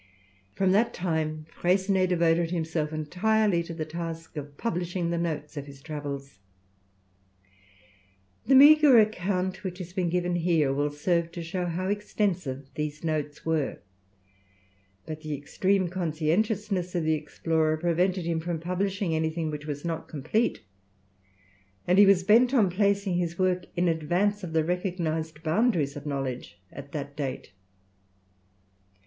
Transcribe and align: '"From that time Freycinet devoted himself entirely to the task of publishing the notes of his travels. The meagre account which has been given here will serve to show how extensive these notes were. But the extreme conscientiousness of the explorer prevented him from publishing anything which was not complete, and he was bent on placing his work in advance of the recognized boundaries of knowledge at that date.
'"From 0.57 0.71
that 0.71 0.95
time 0.95 1.45
Freycinet 1.51 2.09
devoted 2.09 2.49
himself 2.49 2.91
entirely 2.91 3.61
to 3.61 3.73
the 3.75 3.85
task 3.85 4.35
of 4.35 4.57
publishing 4.57 5.11
the 5.11 5.17
notes 5.19 5.57
of 5.57 5.67
his 5.67 5.79
travels. 5.79 6.39
The 8.47 8.55
meagre 8.55 8.97
account 8.97 9.63
which 9.63 9.77
has 9.77 9.93
been 9.93 10.09
given 10.09 10.37
here 10.37 10.73
will 10.73 10.89
serve 10.89 11.31
to 11.33 11.43
show 11.43 11.67
how 11.67 11.87
extensive 11.87 12.67
these 12.73 13.03
notes 13.03 13.45
were. 13.45 13.77
But 15.05 15.21
the 15.21 15.35
extreme 15.37 15.87
conscientiousness 15.87 16.95
of 16.95 17.03
the 17.03 17.13
explorer 17.13 17.77
prevented 17.77 18.25
him 18.25 18.39
from 18.39 18.59
publishing 18.59 19.13
anything 19.13 19.51
which 19.51 19.67
was 19.67 19.85
not 19.85 20.07
complete, 20.07 20.61
and 21.85 21.99
he 21.99 22.07
was 22.07 22.23
bent 22.23 22.55
on 22.55 22.71
placing 22.71 23.17
his 23.17 23.37
work 23.37 23.65
in 23.75 23.87
advance 23.87 24.43
of 24.43 24.53
the 24.53 24.63
recognized 24.63 25.43
boundaries 25.43 25.95
of 25.95 26.07
knowledge 26.07 26.57
at 26.71 26.91
that 26.91 27.15
date. 27.15 27.51